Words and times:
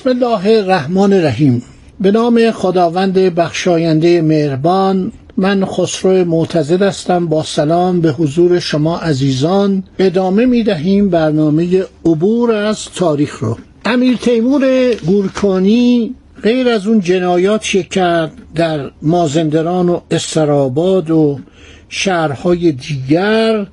بسم 0.00 0.08
الله 0.08 0.58
الرحمن 0.58 1.12
الرحیم. 1.12 1.62
به 2.00 2.10
نام 2.10 2.50
خداوند 2.50 3.14
بخشاینده 3.14 4.22
مهربان 4.22 5.12
من 5.36 5.64
خسرو 5.64 6.24
معتزد 6.24 6.82
هستم. 6.82 7.26
با 7.26 7.42
سلام 7.42 8.00
به 8.00 8.12
حضور 8.12 8.58
شما 8.58 8.98
عزیزان. 8.98 9.82
ادامه 9.98 10.46
می 10.46 10.62
دهیم 10.62 11.08
برنامه 11.08 11.84
عبور 12.04 12.52
از 12.52 12.84
تاریخ 12.84 13.38
رو. 13.38 13.58
امیر 13.84 14.16
تیمور 14.16 14.94
گورکانی 14.94 16.14
غیر 16.42 16.68
از 16.68 16.86
اون 16.86 17.00
جنایاتی 17.00 17.82
کرد 17.82 18.32
در 18.54 18.90
مازندران 19.02 19.88
و 19.88 20.00
استراباد 20.10 21.10
و 21.10 21.40
شهرهای 21.88 22.72
دیگر. 22.72 23.66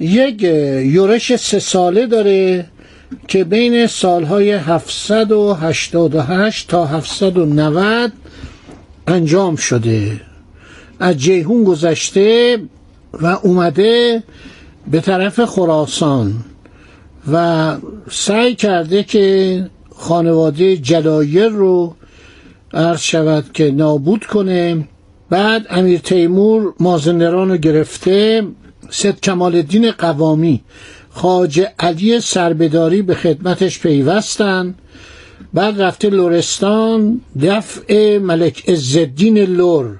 یک 0.00 0.42
یورش 0.42 1.36
سه 1.36 1.58
ساله 1.58 2.06
داره. 2.06 2.66
که 3.28 3.44
بین 3.44 3.86
سالهای 3.86 4.52
788 4.52 6.68
تا 6.68 6.86
790 6.86 8.12
انجام 9.06 9.56
شده. 9.56 10.20
از 11.00 11.16
جیهون 11.16 11.64
گذشته 11.64 12.58
و 13.12 13.26
اومده 13.26 14.22
به 14.90 15.00
طرف 15.00 15.44
خراسان 15.44 16.34
و 17.32 17.76
سعی 18.10 18.54
کرده 18.54 19.02
که 19.02 19.70
خانواده 19.96 20.76
جلایر 20.76 21.48
رو 21.48 21.94
عرض 22.74 23.00
شود 23.00 23.52
که 23.52 23.70
نابود 23.70 24.24
کنه. 24.24 24.88
بعد 25.30 25.66
امیر 25.70 25.98
تیمور 25.98 26.74
مازندران 26.80 27.50
رو 27.50 27.56
گرفته. 27.56 28.42
ست 28.90 29.22
کمال 29.22 29.54
الدین 29.54 29.90
قوامی 29.90 30.60
خاج 31.10 31.66
علی 31.78 32.20
سربداری 32.20 33.02
به 33.02 33.14
خدمتش 33.14 33.78
پیوستن 33.80 34.74
بعد 35.54 35.82
رفته 35.82 36.10
لورستان 36.10 37.20
دفع 37.42 38.18
ملک 38.18 38.68
عزالدین 38.68 39.38
لور 39.38 39.96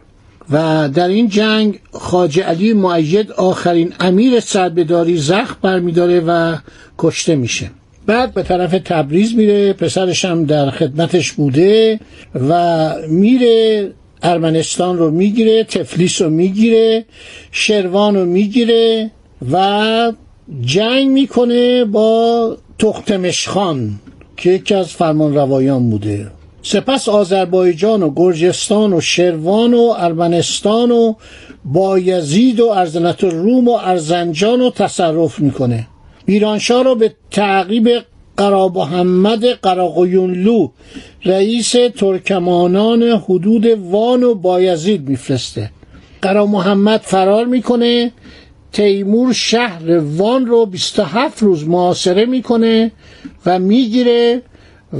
و 0.50 0.88
در 0.88 1.08
این 1.08 1.28
جنگ 1.28 1.80
خاج 1.92 2.40
علی 2.40 2.72
معید 2.72 3.32
آخرین 3.32 3.92
امیر 4.00 4.40
سربداری 4.40 5.16
زخم 5.16 5.56
برمیداره 5.62 6.20
و 6.20 6.56
کشته 6.98 7.36
میشه. 7.36 7.70
بعد 8.06 8.34
به 8.34 8.42
طرف 8.42 8.70
تبریز 8.84 9.34
میره 9.34 9.72
پسرش 9.72 10.24
هم 10.24 10.44
در 10.44 10.70
خدمتش 10.70 11.32
بوده 11.32 12.00
و 12.48 12.92
میره 13.08 13.92
ارمنستان 14.22 14.98
رو 14.98 15.10
می‌گیره 15.10 15.64
تفلیس 15.64 16.22
رو 16.22 16.30
می‌گیره 16.30 17.04
شروان 17.52 18.14
رو 18.16 18.24
می‌گیره 18.24 19.10
و 19.52 20.12
جنگ 20.60 21.08
می‌کنه 21.08 21.84
با 21.84 22.56
تختمش 22.78 23.48
خان 23.48 23.90
که 24.36 24.50
یکی 24.50 24.74
از 24.74 24.88
فرمان 24.88 25.34
روایان 25.34 25.90
بوده. 25.90 26.30
سپس 26.62 27.08
آذربایجان 27.08 28.02
و 28.02 28.12
گرجستان 28.16 28.92
و 28.92 29.00
شروان 29.00 29.74
و 29.74 29.94
ارمنستان 29.96 30.90
و 30.90 31.14
بایزید 31.64 32.60
و 32.60 32.66
ارزنت 32.66 33.24
روم 33.24 33.68
و 33.68 33.72
ارزنجان 33.72 34.60
رو 34.60 34.70
تصرف 34.70 35.38
می‌کنه. 35.40 35.86
میرانشاه 36.26 36.84
رو 36.84 36.94
به 36.94 37.14
تعقیب 37.30 37.88
قرا 38.36 38.68
محمد 38.68 39.44
قراقیونلو 39.44 40.68
رئیس 41.24 41.74
ترکمانان 41.96 43.02
حدود 43.02 43.66
وان 43.66 44.22
و 44.22 44.34
بایزید 44.34 45.08
میفرسته. 45.08 45.70
قرا 46.22 46.46
محمد 46.46 47.00
فرار 47.00 47.46
می‌کنه 47.46 48.12
تیمور 48.72 49.32
شهر 49.32 49.98
وان 49.98 50.46
رو 50.46 50.66
27 50.66 51.42
روز 51.42 51.68
معاصره 51.68 52.26
می‌کنه 52.26 52.92
و 53.46 53.58
می‌گیره 53.58 54.42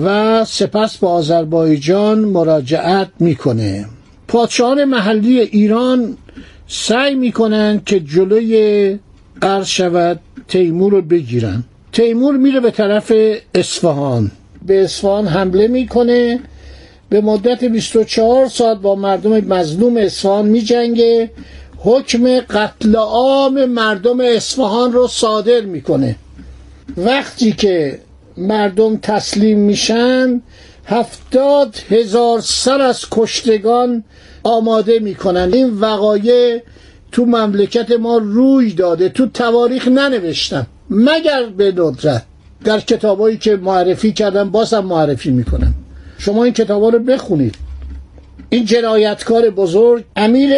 و 0.04 0.44
سپس 0.44 0.98
با 0.98 1.08
آذربایجان 1.08 2.18
مراجعت 2.18 3.08
می‌کنه. 3.20 3.86
پادشاهان 4.28 4.84
محلی 4.84 5.40
ایران 5.40 6.16
سعی 6.68 7.14
می‌کنن 7.14 7.82
که 7.86 8.00
جلوی 8.00 8.98
قرض 9.40 9.66
شود 9.66 10.20
تیمور 10.48 10.92
رو 10.92 11.02
بگیرن. 11.02 11.64
تیمور 11.94 12.36
میره 12.36 12.60
به 12.60 12.70
طرف 12.70 13.12
اصفهان. 13.54 14.30
به 14.66 14.84
اصفهان 14.84 15.26
حمله 15.26 15.68
می‌کنه. 15.68 16.40
به 17.08 17.20
مدت 17.20 17.64
24 17.64 18.48
ساعت 18.48 18.78
با 18.78 18.94
مردم 18.94 19.40
مظلوم 19.40 19.96
اصفهان 19.96 20.46
میجنگه. 20.46 21.30
حکم 21.78 22.40
قتل 22.40 22.96
عام 22.96 23.64
مردم 23.64 24.20
اصفهان 24.20 24.92
رو 24.92 25.08
صادر 25.08 25.60
می‌کنه. 25.60 26.16
وقتی 26.96 27.52
که 27.52 27.98
مردم 28.36 28.96
تسلیم 28.96 29.58
میشن 29.58 30.42
هفتاد 30.86 31.76
هزار 31.90 32.40
سر 32.40 32.80
از 32.80 33.04
کشتگان 33.10 34.04
آماده 34.42 34.98
می‌کنن. 34.98 35.50
این 35.52 35.70
وقایع 35.80 36.62
تو 37.12 37.24
مملکت 37.24 37.90
ما 37.90 38.18
روی 38.18 38.72
داده 38.72 39.08
تو 39.08 39.26
تواریخ 39.26 39.88
ننوشتم 39.88 40.66
مگر 40.90 41.42
به 41.56 41.72
ندرت؟ 41.72 42.22
در 42.64 42.80
کتابایی 42.80 43.36
که 43.36 43.56
معرفی 43.56 44.12
کردم 44.12 44.50
بازم 44.50 44.84
معرفی 44.84 45.30
می‌کنم. 45.30 45.74
شما 46.18 46.44
این 46.44 46.52
کتابا 46.52 46.88
رو 46.88 46.98
بخونید. 46.98 47.54
این 48.50 48.64
جنایتکار 48.64 49.50
بزرگ 49.50 50.04
امیر 50.16 50.50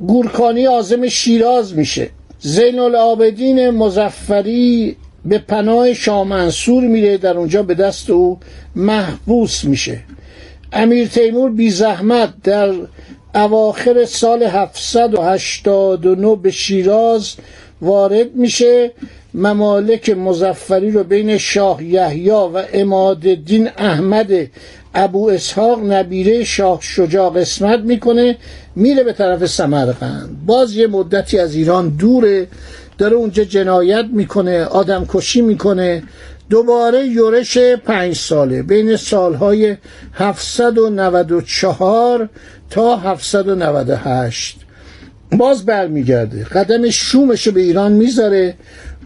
گورکانی 0.00 0.66
آزم 0.66 1.08
شیراز 1.08 1.74
میشه. 1.74 2.10
زین 2.40 2.78
العابدین 2.78 3.70
مزفری 3.70 4.96
به 5.24 5.38
پناه 5.38 5.94
شاه 5.94 6.24
منصور 6.24 6.84
میره 6.84 7.18
در 7.18 7.38
اونجا 7.38 7.62
به 7.62 7.74
دست 7.74 8.10
او 8.10 8.38
محبوس 8.76 9.64
میشه. 9.64 10.00
امیر 10.72 11.08
تیمور 11.08 11.50
بی 11.50 11.70
زحمت 11.70 12.34
در 12.42 12.72
اواخر 13.34 14.04
سال 14.04 14.42
789 14.42 16.36
به 16.36 16.50
شیراز 16.50 17.34
وارد 17.82 18.34
میشه. 18.34 18.92
ممالک 19.34 20.10
مزفری 20.10 20.90
رو 20.90 21.04
بین 21.04 21.38
شاه 21.38 21.84
یحیی 21.84 22.30
و 22.30 22.62
اماد 22.72 23.26
الدین 23.26 23.70
احمد 23.78 24.32
ابو 24.94 25.28
اسحاق 25.28 25.92
نبیره 25.92 26.44
شاه 26.44 26.78
شجاع 26.82 27.30
قسمت 27.30 27.80
می‌کنه 27.80 28.36
میره 28.76 29.02
به 29.02 29.12
طرف 29.12 29.46
سمرقند. 29.46 30.36
باز 30.46 30.74
یه 30.74 30.86
مدتی 30.86 31.38
از 31.38 31.54
ایران 31.54 31.88
دوره 31.88 32.46
داره 32.98 33.16
اونجا 33.16 33.44
جنایت 33.44 34.04
می‌کنه 34.12 34.64
آدم 34.64 35.06
کشی 35.08 35.40
می‌کنه. 35.40 36.02
دوباره 36.50 37.06
یورش 37.06 37.58
پنج 37.58 38.16
ساله. 38.16 38.62
بین 38.62 38.96
سالهای 38.96 39.76
794 40.14 42.28
تا 42.70 42.96
798 42.96 44.56
باز 45.32 45.66
برمیگرده. 45.66 46.44
قدم 46.44 46.90
شومش 46.90 47.48
به 47.48 47.60
ایران 47.60 47.92
می‌ذاره. 47.92 48.54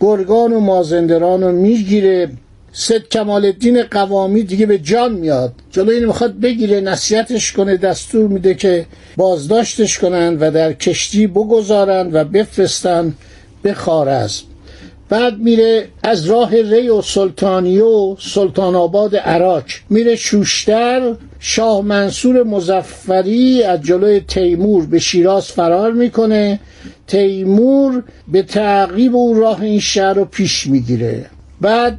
گرگان 0.01 0.53
و 0.53 0.61
مازندران 0.61 1.43
رو 1.43 1.53
می‌گیره. 1.53 2.31
سید 2.73 3.09
کمال 3.09 3.45
الدین 3.45 3.83
قوامی 3.83 4.43
دیگه 4.43 4.67
به 4.67 4.79
جان 4.79 5.13
میاد. 5.13 5.53
جلو 5.71 5.91
این 5.91 6.05
می‌خواد 6.05 6.41
بگیره 6.41 6.81
نصیحتش 6.81 7.53
کنه 7.53 7.77
دستور 7.77 8.29
میده 8.29 8.55
که 8.55 8.87
بازداشتش 9.17 9.99
کنن 9.99 10.37
و 10.41 10.51
در 10.51 10.73
کشتی 10.73 11.27
بگذارن 11.27 12.11
و 12.13 12.25
بفرستن 12.25 13.15
به 13.63 13.75
خارزم 13.75 14.48
بعد 15.09 15.39
میره 15.39 15.89
از 16.03 16.27
راه 16.27 16.57
ری 16.57 16.89
و 16.89 17.03
سلطانیه 17.03 17.85
و 17.85 18.17
سلطان 18.19 18.75
آباد 18.77 19.17
عراق. 19.17 19.65
میره 19.91 20.17
شوشتر 20.17 21.15
شاه 21.41 21.81
منصور 21.81 22.43
مزفری 22.43 23.63
از 23.63 23.83
جلوی 23.83 24.21
تیمور 24.21 24.87
به 24.87 24.99
شیراز 24.99 25.47
فرار 25.47 25.93
می‌کنه. 25.93 26.61
تیمور 27.07 28.03
به 28.29 28.43
تعقیب 28.43 29.17
او 29.17 29.35
راه 29.35 29.63
این 29.63 29.81
شهر 29.81 30.15
رو 30.15 30.25
پیش 30.25 30.67
می‌گیره. 30.67 31.27
بعد 31.61 31.99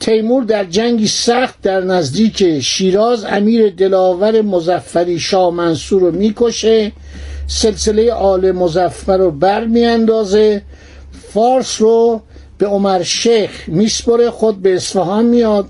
تیمور 0.00 0.44
در 0.44 0.64
جنگی 0.64 1.06
سخت 1.06 1.62
در 1.62 1.80
نزدیک 1.80 2.60
شیراز 2.60 3.24
امیر 3.24 3.70
دلاور 3.70 4.42
مزفری 4.42 5.18
شاه 5.20 5.54
منصور 5.54 6.02
رو 6.02 6.10
می‌کشه. 6.10 6.92
سلسله 7.46 8.12
آل 8.12 8.52
مزفر 8.52 9.16
رو 9.16 9.30
بر 9.30 9.64
میاندازه 9.64 10.62
فارس 11.34 11.82
رو 11.82 12.20
به 12.58 12.66
عمر 12.66 13.02
شیخ 13.02 13.68
میسپره 13.68 14.30
خود 14.30 14.62
به 14.62 14.74
اصفهان 14.74 15.24
میاد 15.24 15.66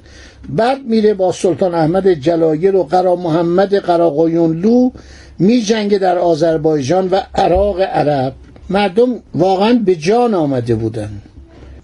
بعد 0.49 0.85
میره 0.85 1.15
با 1.15 1.33
سلطان 1.33 1.75
احمد 1.75 2.09
جلایر 2.09 2.77
و 2.77 2.85
قرا 2.85 3.17
محمد 3.17 3.75
قراقایونلو 3.75 4.91
می 5.39 5.63
جنگه 5.63 5.99
در 5.99 6.19
آذربایجان 6.19 7.09
و 7.09 7.21
عراق 7.35 7.81
عرب. 7.81 8.33
مردم 8.71 9.23
واقعا 9.35 9.83
به 9.85 9.95
جان 9.95 10.35
آمده 10.35 10.75
بودن. 10.75 11.11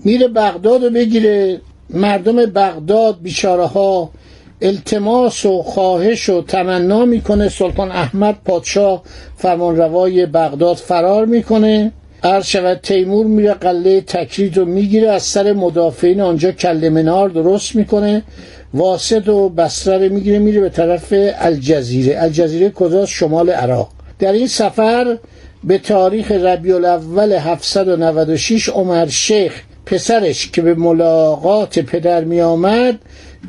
میره 0.05 0.29
بغداد 0.29 0.85
رو 0.85 0.91
بگیره. 0.91 1.61
مردم 1.91 2.37
بغداد 2.37 3.19
بیچاره 3.23 3.67
ها 3.67 4.11
التماس 4.63 5.47
و 5.47 5.63
خواهش 5.63 6.29
و 6.29 6.43
تمنا 6.43 7.05
می‌کنه. 7.05 7.49
سلطان 7.49 7.91
احمد 7.91 8.37
پادشاه 8.45 9.03
فرمانروای 9.37 10.27
بغداد 10.27 10.77
فرار 10.77 11.27
می‌کنه. 11.27 11.93
عرض 12.23 12.47
شود 12.47 12.81
تیمور 12.83 13.27
میره 13.27 13.53
قله 13.53 14.01
تکرید 14.01 14.57
رو 14.57 14.65
می‌گیره 14.65 15.11
از 15.11 15.23
سر 15.23 15.53
مدافعین 15.53 16.21
آنجا 16.21 16.53
کل 16.53 16.89
منار 16.89 17.29
درست 17.29 17.77
می‌کنه. 17.77 18.23
واسط 18.75 19.29
و 19.29 19.49
بسره 19.49 20.09
رو 20.09 20.15
می‌گیره 20.15 20.39
میره 20.39 20.61
به 20.61 20.69
طرف 20.69 21.15
الجزیره. 21.39 22.23
الجزیره 22.23 22.71
کجاست؟ 22.71 23.13
شمال 23.13 23.51
عراق. 23.51 23.89
در 24.19 24.33
این 24.33 24.47
سفر 24.47 25.19
به 25.65 25.79
تاریخ 25.79 26.31
ربیع 26.31 26.75
الاول 26.75 27.33
796 27.33 28.69
عمر 28.69 29.07
شیخ 29.07 29.53
پسرش 29.87 30.51
که 30.51 30.63
به 30.63 30.75
ملاقات 30.75 31.79
پدر 31.79 32.25
می 32.25 32.41
آمد 32.41 32.99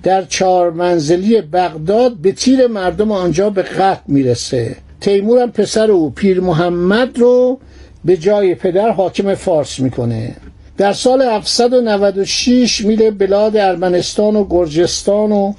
در 0.03 0.23
چهار 0.23 0.71
منزلی 0.71 1.41
بغداد 1.41 2.13
به 2.13 2.31
تیر 2.31 2.67
مردم 2.67 3.11
آنجا 3.11 3.49
به 3.49 3.61
قتل 3.61 4.01
می‌رسه. 4.07 4.75
تیمور 5.01 5.41
هم 5.41 5.51
پسر 5.51 5.91
او 5.91 6.09
پیر 6.09 6.39
محمد 6.39 7.19
رو 7.19 7.59
به 8.05 8.17
جای 8.17 8.55
پدر 8.55 8.89
حاکم 8.89 9.35
فارس 9.35 9.79
می‌کنه. 9.79 10.35
در 10.77 10.93
سال 10.93 11.21
796 11.21 12.81
میره 12.81 13.11
بلاد 13.11 13.57
ارمنستان 13.57 14.35
و 14.35 14.45
گرجستان 14.49 15.31
و 15.31 15.53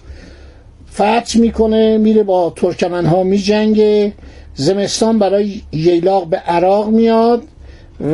فتح 0.93 1.39
می‌کنه 1.39 1.99
میره 1.99 2.23
با 2.23 2.53
ترکمن 2.57 3.07
ها 3.07 3.23
میجنگه. 3.23 4.13
زمستان 4.55 5.19
برای 5.19 5.61
ییلاق 5.73 6.27
به 6.27 6.37
عراق 6.37 6.89
میاد 6.89 7.43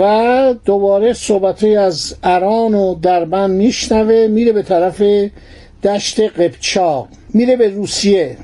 و 0.01 0.55
دوباره 0.65 1.13
صحبتی 1.13 1.77
از 1.77 2.15
اران 2.23 2.75
و 2.75 2.95
دربن 2.95 3.51
میشنوه 3.51 4.27
میره 4.31 4.53
به 4.53 4.63
طرف 4.63 5.03
دشت 5.83 6.21
قبچاق 6.21 7.09
میره 7.35 7.57
به 7.57 7.69
روسیه. 7.69 8.37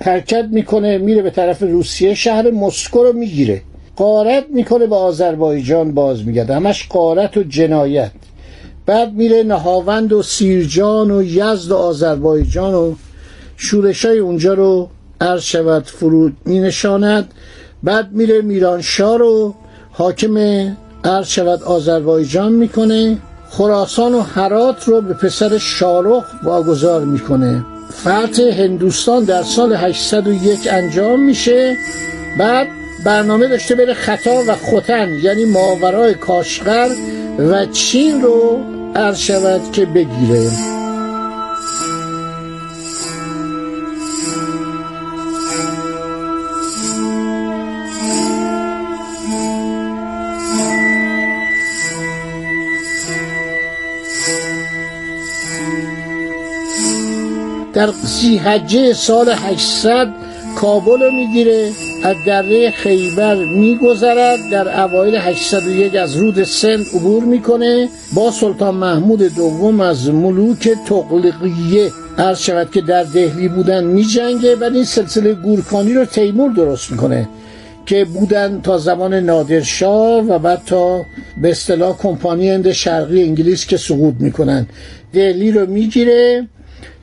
حرکت 0.00 0.44
می‌کنه 0.52 0.98
میره 0.98 1.22
به 1.22 1.30
طرف 1.30 1.62
روسیه. 1.62 2.14
شهر 2.14 2.50
مسکو 2.50 3.04
رو 3.04 3.12
می‌گیره. 3.12 3.62
قارت 3.98 4.44
می‌کنه 4.54 4.86
به 4.86 4.96
آذربایجان 4.96 5.94
باز 5.94 6.26
میگرده. 6.26 6.54
همش 6.54 6.88
قارت 6.88 7.36
و 7.36 7.42
جنایت. 7.42 8.10
بعد 8.86 9.12
میره 9.12 9.42
نهاوند 9.42 10.12
و 10.12 10.22
سیرجان 10.22 11.10
و 11.10 11.22
یزد 11.22 11.72
و 11.72 11.76
آذربایجان 11.76 12.74
و 12.74 12.94
شورشای 13.56 14.18
اونجا 14.18 14.54
رو 14.54 14.88
عرض 15.20 15.42
شود 15.42 15.84
فرود 15.86 16.36
مینشاند. 16.44 17.34
بعد 17.82 18.12
میره 18.12 18.42
میرانشاه 18.42 19.18
رو 19.18 19.54
حاکم 19.92 20.38
عرض 21.04 21.26
شود 21.26 21.62
آذربایجان 21.62 22.52
می‌کنه. 22.52 23.18
خراسان 23.50 24.14
و 24.14 24.20
هرات 24.20 24.84
رو 24.84 25.00
به 25.00 25.14
پسر 25.14 25.58
شارخ 25.58 26.24
واگذار 26.44 27.04
می‌کنه. 27.04 27.64
فتح 28.00 28.42
هندوستان 28.42 29.24
در 29.24 29.42
سال 29.42 29.72
801 29.72 30.58
انجام 30.70 31.20
میشه. 31.24 31.76
بعد 32.38 32.66
برنامه 33.04 33.48
داشته 33.48 33.74
بره 33.74 33.94
خطا 33.94 34.44
و 34.46 34.52
خوتن 34.52 35.18
یعنی 35.22 35.44
ماورای 35.44 36.14
کاشغر 36.14 36.88
و 37.38 37.66
چین 37.66 38.22
رو 38.22 38.60
عرض 38.96 39.18
شود 39.18 39.72
که 39.72 39.86
بگیره. 39.86 40.50
در 57.72 57.90
زیحجه 58.02 58.92
سال 58.92 59.28
800 59.28 60.08
کابل 60.56 61.02
رو 61.02 61.10
می‌گیره. 61.10 61.87
از 62.02 62.16
دره 62.26 62.70
خیبر 62.70 63.34
میگذرد 63.34 64.38
در 64.52 64.80
اوایل 64.84 65.14
801 65.14 65.94
از 65.94 66.16
رود 66.16 66.42
سند 66.42 66.86
عبور 66.94 67.24
می‌کنه. 67.24 67.88
با 68.14 68.30
سلطان 68.30 68.74
محمود 68.74 69.22
دوم 69.36 69.80
از 69.80 70.10
ملوک 70.10 70.68
تقلقیه 70.86 71.90
عرض 72.18 72.40
شود 72.40 72.70
که 72.70 72.80
در 72.80 73.02
دهلی 73.02 73.48
بودن 73.48 73.84
میجنگه 73.84 74.56
و 74.56 74.64
این 74.64 74.84
سلسله 74.84 75.34
گورکانی 75.34 75.94
رو 75.94 76.04
تیمور 76.04 76.52
درست 76.52 76.90
می‌کنه 76.90 77.28
که 77.86 78.04
بودن 78.04 78.60
تا 78.60 78.78
زمان 78.78 79.14
نادرشاه 79.14 80.24
و 80.24 80.38
بعد 80.38 80.62
تا 80.66 81.04
به 81.42 81.50
اصطلاح 81.50 81.96
کمپانی 81.96 82.50
هند 82.50 82.72
شرقی 82.72 83.22
انگلیس 83.22 83.66
که 83.66 83.76
سقوط 83.76 84.14
می‌کنن. 84.18 84.66
دهلی 85.12 85.50
رو 85.50 85.66
می‌گیره. 85.66 86.48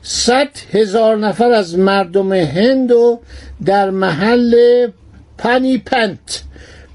صد 0.02 0.48
هزار 0.72 1.16
نفر 1.16 1.50
از 1.50 1.78
مردم 1.78 2.32
هند 2.32 2.92
و 2.92 3.20
در 3.64 3.90
محل 3.90 4.86
پنی 5.38 5.78
پنت. 5.78 6.42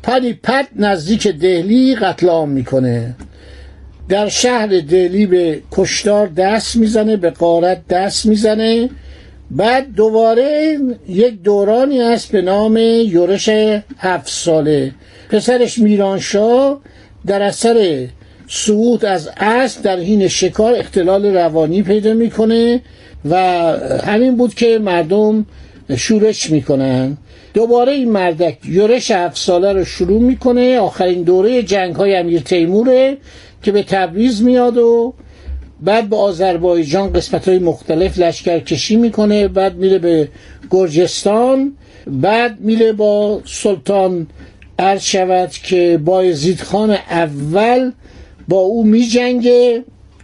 پنی 0.03 0.33
پت 0.33 0.67
نزدیک 0.75 1.27
دهلی 1.27 1.95
قتل 1.95 2.27
عام 2.27 2.49
می‌کنه. 2.49 3.15
در 4.09 4.29
شهر 4.29 4.67
دهلی 4.67 5.25
به 5.25 5.61
کشتار 5.71 6.27
دست 6.27 6.75
می‌زنه 6.75 7.17
به 7.17 7.29
قارت 7.29 7.87
دست 7.87 8.25
می‌زنه. 8.25 8.89
بعد 9.51 9.93
دوباره 9.95 10.77
یک 11.07 11.41
دورانی 11.41 12.01
هست 12.01 12.31
به 12.31 12.41
نام 12.41 12.77
یورش 12.77 13.49
هفت 13.97 14.29
ساله. 14.29 14.91
پسرش 15.29 15.77
میرانشاه 15.77 16.81
در 17.25 17.41
اثر 17.41 18.07
سقوط 18.53 19.03
از 19.03 19.29
اسب 19.37 19.81
در 19.81 19.99
حین 19.99 20.27
شکار 20.27 20.73
اختلال 20.73 21.25
روانی 21.25 21.83
پیدا 21.83 22.13
می‌کنه 22.13 22.81
و 23.29 23.37
همین 24.05 24.35
بود 24.35 24.53
که 24.53 24.79
مردم 24.79 25.45
شورش 25.97 26.49
می‌کنن. 26.49 27.17
دوباره 27.53 27.91
این 27.91 28.11
مردک 28.11 28.57
یورش 28.65 29.11
هفت 29.11 29.37
ساله 29.37 29.73
رو 29.73 29.85
شروع 29.85 30.21
می‌کنه. 30.21 30.79
آخرین 30.79 31.23
دوره 31.23 31.63
جنگ 31.63 31.95
های 31.95 32.15
امیر 32.15 32.41
تیموره 32.41 33.17
که 33.63 33.71
به 33.71 33.83
تبریز 33.83 34.43
میاد 34.43 34.77
و 34.77 35.13
بعد 35.81 36.09
به 36.09 36.15
آذربایجان 36.15 37.13
قسمت 37.13 37.47
های 37.47 37.59
مختلف 37.59 38.19
لشکر 38.19 38.59
کشی 38.59 38.95
می‌کنه. 38.95 39.47
بعد 39.47 39.75
میره 39.75 39.99
به 39.99 40.27
گرجستان. 40.71 41.73
بعد 42.07 42.59
میره 42.59 42.93
با 42.93 43.41
سلطان 43.45 44.27
عرض 44.79 45.03
شود 45.03 45.51
که 45.51 45.99
بایزید 46.05 46.61
خان 46.61 46.91
اول 47.09 47.91
با 48.47 48.57
او 48.57 48.83
میجنگه 48.83 49.83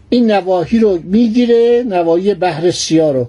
این 0.09 0.31
نواحی 0.31 0.79
رو 0.79 0.99
می‌گیره 1.03 1.83
نواحی 1.89 2.33
بحر 2.33 2.71
سیاه 2.71 3.13
رو. 3.13 3.27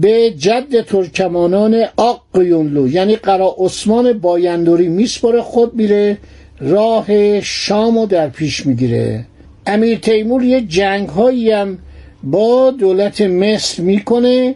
به 0.00 0.30
جد 0.30 0.80
ترکمانان 0.80 1.84
آقیونلو 1.96 2.88
یعنی 2.88 3.16
قرا 3.16 3.54
عثمان 3.58 4.12
بایندوری 4.12 4.88
میسپره 4.88 5.42
خود 5.42 5.74
میره 5.74 6.18
راه 6.60 7.40
شام 7.40 7.98
رو 7.98 8.06
در 8.06 8.28
پیش 8.28 8.66
می‌گیره. 8.66 9.24
امیر 9.66 9.98
تیمور 9.98 10.42
یه 10.44 10.60
جنگ 10.60 11.08
هایی 11.08 11.50
هم 11.50 11.78
با 12.22 12.70
دولت 12.70 13.20
مصر 13.20 13.82
می‌کنه 13.82 14.54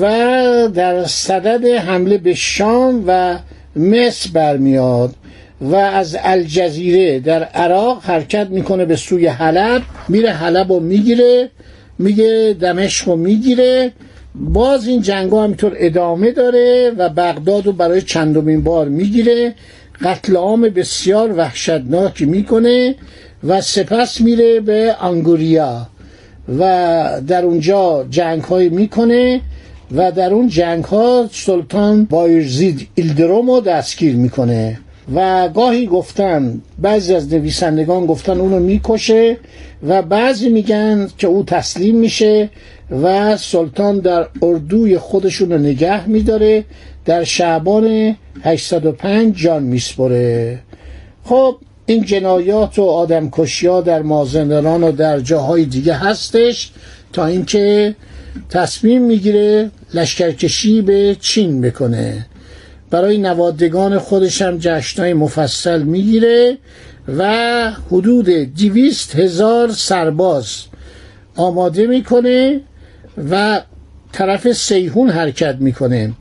و 0.00 0.68
در 0.74 1.04
صدد 1.04 1.66
حمله 1.66 2.18
به 2.18 2.34
شام 2.34 3.04
و 3.06 3.38
مصر 3.76 4.30
برمیاد. 4.32 5.14
و 5.60 5.74
از 5.74 6.16
الجزیره 6.20 7.20
در 7.20 7.42
عراق 7.42 8.04
حرکت 8.04 8.46
می‌کنه 8.50 8.84
به 8.84 8.96
سوی 8.96 9.26
حلب. 9.26 9.82
میره 10.08 10.30
حلب 10.30 10.72
رو 10.72 10.80
می‌گیره 10.80 11.50
میگه 11.98 12.56
دمشق 12.60 13.08
رو 13.08 13.16
می‌گیره. 13.16 13.92
باز 14.34 14.88
این 14.88 15.02
جنگ 15.02 15.30
ها 15.30 15.44
همینطور 15.44 15.72
ادامه 15.76 16.30
داره 16.30 16.92
و 16.98 17.08
بغداد 17.08 17.66
رو 17.66 17.72
برای 17.72 18.02
چندمین 18.02 18.64
بار 18.64 18.88
می‌گیره. 18.88 19.54
قتل 20.02 20.36
عام 20.36 20.60
بسیار 20.60 21.32
وحشتناکی 21.32 22.24
می‌کنه 22.24 22.94
و 23.44 23.60
سپس 23.60 24.20
میره 24.20 24.60
به 24.60 24.96
آنگوریا 25.00 25.86
و 26.58 27.20
در 27.26 27.44
اونجا 27.44 28.06
جنگ 28.10 28.42
های 28.42 28.68
می‌کنه 28.68 29.40
و 29.96 30.12
در 30.12 30.32
اون 30.34 30.48
جنگ 30.48 30.84
ها 30.84 31.28
سلطان 31.32 32.04
بایرزید 32.04 32.88
ایلدروم 32.94 33.50
رو 33.50 33.60
دستگیر 33.60 34.16
می‌کنه. 34.16 34.78
و 35.14 35.48
گاهی 35.48 35.86
گفتن 35.86 36.62
بعضی 36.78 37.14
از 37.14 37.34
نویسندگان 37.34 38.06
گفتن 38.06 38.40
اونو 38.40 38.58
می‌کشه 38.60 39.36
و 39.88 40.02
بعضی 40.02 40.48
میگن 40.48 41.08
که 41.18 41.26
او 41.26 41.44
تسلیم 41.44 41.96
میشه 41.96 42.50
و 43.02 43.36
سلطان 43.36 43.98
در 43.98 44.26
اردوی 44.42 44.98
خودشون 44.98 45.52
رو 45.52 45.58
نگه 45.58 46.08
میداره 46.08 46.64
در 47.04 47.24
شعبان 47.24 48.16
805 48.42 49.36
جان 49.36 49.62
میسپره. 49.62 50.58
خب 51.24 51.56
این 51.86 52.04
جنایات 52.04 52.78
و 52.78 52.82
آدمکشی 52.82 53.66
ها 53.66 53.80
در 53.80 54.02
مازندران 54.02 54.82
و 54.82 54.92
در 54.92 55.20
جاهای 55.20 55.64
دیگه 55.64 55.94
هستش 55.94 56.70
تا 57.12 57.26
اینکه 57.26 57.94
تصمیم 58.50 59.02
می‌گیره 59.02 59.70
لشکرکشی 59.94 60.82
به 60.82 61.16
چین 61.20 61.60
بکنه. 61.60 62.26
برای 62.90 63.18
نوادگان 63.18 63.98
خودش 63.98 64.42
هم 64.42 64.58
جشنهای 64.58 65.14
مفصل 65.14 65.82
می‌گیره 65.82 66.58
و 67.18 67.70
حدود 67.70 68.30
دیویست 68.30 69.16
هزار 69.16 69.72
سرباز 69.72 70.56
آماده 71.36 71.86
می‌کنه 71.86 72.60
و 73.30 73.62
طرف 74.12 74.52
سیهون 74.52 75.10
حرکت 75.10 75.56
می‌کنه. 75.60 76.12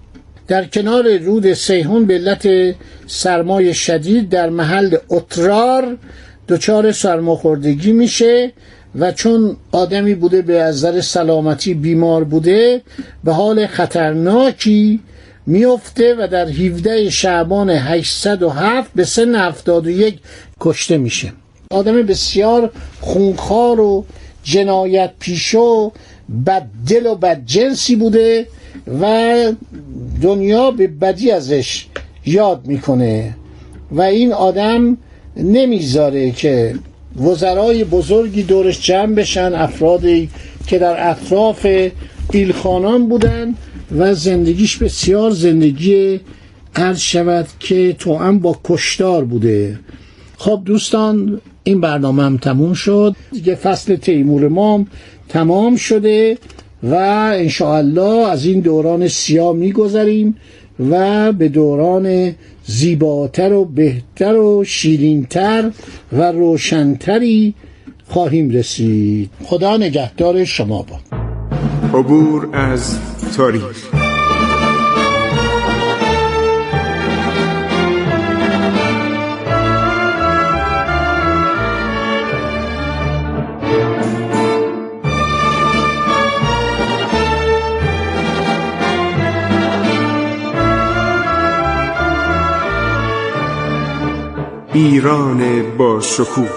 در 0.47 0.65
کنار 0.65 1.17
رود 1.17 1.53
سیهون 1.53 2.05
به 2.05 2.13
علت 2.13 2.75
سرمای 3.07 3.73
شدید 3.73 4.29
در 4.29 4.49
محل 4.49 4.97
اترار 5.09 5.97
دچار 6.47 6.91
سرماخوردگی 6.91 7.91
میشه 7.91 8.51
و 8.99 9.11
چون 9.11 9.57
آدمی 9.71 10.15
بوده 10.15 10.41
به 10.41 10.59
نظر 10.59 11.01
سلامتی 11.01 11.73
بیمار 11.73 12.23
بوده 12.23 12.81
به 13.23 13.33
حال 13.33 13.67
خطرناکی 13.67 14.99
میفته 15.47 16.15
و 16.19 16.27
در 16.27 16.47
17 16.47 17.09
شعبان 17.09 17.69
807 17.69 18.91
به 18.95 19.05
سن 19.05 19.35
71 19.35 20.19
کشته 20.59 20.97
میشه. 20.97 21.33
آدم 21.71 22.01
بسیار 22.01 22.71
خونخوار 23.01 23.79
و 23.79 24.05
جنایت 24.43 25.11
پیشو 25.19 25.91
بددل 26.45 27.05
و 27.05 27.15
بدجنسی 27.15 27.95
بوده 27.95 28.47
و 29.01 29.35
دنیا 30.21 30.71
به 30.71 30.87
بدی 30.87 31.31
ازش 31.31 31.85
یاد 32.25 32.61
می‌کنه 32.65 33.35
و 33.91 34.01
این 34.01 34.33
آدم 34.33 34.97
نمی‌ذاره 35.37 36.31
که 36.31 36.75
وزرای 37.21 37.83
بزرگی 37.83 38.43
دورش 38.43 38.81
جمع 38.81 39.15
بشن 39.15 39.53
افرادی 39.53 40.29
که 40.67 40.79
در 40.79 41.09
اطراف 41.11 41.67
ایلخانان 42.31 43.09
بودن 43.09 43.55
و 43.91 44.13
زندگیش 44.13 44.77
بسیار 44.77 45.31
زندگی 45.31 46.19
عرض 46.75 46.99
شود 46.99 47.47
که 47.59 47.95
تو 47.99 48.15
هم 48.17 48.39
با 48.39 48.59
کشتار 48.63 49.25
بوده. 49.25 49.79
خب 50.37 50.61
دوستان 50.65 51.41
این 51.63 51.81
برنامه 51.81 52.23
هم 52.23 52.37
تموم 52.37 52.73
شد. 52.73 53.15
دیگه 53.31 53.55
فصل 53.55 53.95
تیمور 53.95 54.47
مام 54.47 54.87
تمام 55.29 55.75
شده 55.75 56.37
و 56.83 56.95
انشاءالله 57.33 58.27
از 58.27 58.45
این 58.45 58.59
دوران 58.59 59.07
سیاه 59.07 59.55
میگذریم 59.55 60.35
و 60.89 61.31
به 61.31 61.49
دوران 61.49 62.35
زیباتر 62.65 63.53
و 63.53 63.65
بهتر 63.65 64.35
و 64.35 64.63
شیرینتر 64.63 65.71
و 66.11 66.31
روشنتری 66.31 67.53
خواهیم 68.07 68.49
رسید. 68.49 69.29
خدا 69.43 69.77
نگهدار 69.77 70.43
شما 70.43 70.81
با 70.81 70.99
عبور 71.99 72.49
از 72.53 72.99
تاریخ 73.27 73.87
ایران 94.77 95.63
با 95.77 96.01
شکوه. 96.01 96.49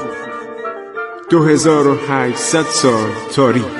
2800 1.31 2.63
سال 2.63 3.11
تاریخ. 3.37 3.80